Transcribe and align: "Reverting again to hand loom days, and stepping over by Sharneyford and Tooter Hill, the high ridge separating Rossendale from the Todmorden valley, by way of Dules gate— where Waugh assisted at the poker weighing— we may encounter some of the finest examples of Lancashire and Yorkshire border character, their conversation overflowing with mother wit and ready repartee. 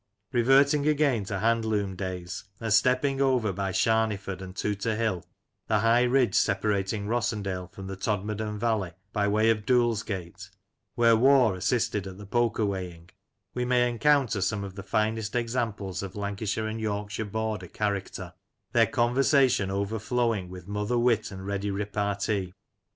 "Reverting 0.31 0.87
again 0.87 1.25
to 1.25 1.37
hand 1.37 1.63
loom 1.63 1.95
days, 1.95 2.45
and 2.59 2.73
stepping 2.73 3.21
over 3.21 3.53
by 3.53 3.71
Sharneyford 3.71 4.41
and 4.41 4.55
Tooter 4.55 4.95
Hill, 4.97 5.23
the 5.67 5.81
high 5.81 6.01
ridge 6.01 6.33
separating 6.33 7.05
Rossendale 7.05 7.71
from 7.71 7.85
the 7.85 7.95
Todmorden 7.95 8.57
valley, 8.57 8.93
by 9.13 9.27
way 9.27 9.51
of 9.51 9.63
Dules 9.63 10.03
gate— 10.03 10.49
where 10.95 11.15
Waugh 11.15 11.53
assisted 11.53 12.07
at 12.07 12.17
the 12.17 12.25
poker 12.25 12.65
weighing— 12.65 13.11
we 13.53 13.63
may 13.63 13.87
encounter 13.87 14.41
some 14.41 14.63
of 14.63 14.73
the 14.73 14.81
finest 14.81 15.35
examples 15.35 16.01
of 16.01 16.15
Lancashire 16.15 16.65
and 16.65 16.81
Yorkshire 16.81 17.25
border 17.25 17.67
character, 17.67 18.33
their 18.71 18.87
conversation 18.87 19.69
overflowing 19.69 20.49
with 20.49 20.67
mother 20.67 20.97
wit 20.97 21.29
and 21.29 21.45
ready 21.45 21.69
repartee. 21.69 22.53